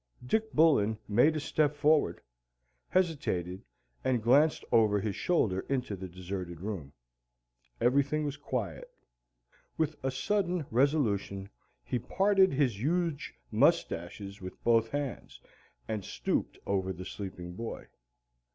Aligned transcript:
Dick 0.25 0.51
Bullen 0.53 0.97
made 1.07 1.35
a 1.35 1.39
step 1.39 1.75
forward, 1.75 2.21
hesitated, 2.89 3.61
and 4.03 4.23
glanced 4.23 4.65
over 4.71 4.99
his 4.99 5.15
shoulder 5.15 5.59
into 5.69 5.95
the 5.95 6.07
deserted 6.07 6.59
room. 6.59 6.91
Everything 7.79 8.25
was 8.25 8.35
quiet. 8.35 8.89
With 9.77 9.95
a 10.03 10.09
sudden 10.09 10.65
resolution 10.71 11.51
he 11.83 11.99
parted 11.99 12.51
his 12.51 12.81
huge 12.81 13.35
mustaches 13.51 14.41
with 14.41 14.63
both 14.63 14.89
hands 14.89 15.39
and 15.87 16.03
stooped 16.03 16.57
over 16.65 16.91
the 16.91 17.05
sleeping 17.05 17.53
boy. 17.53 17.85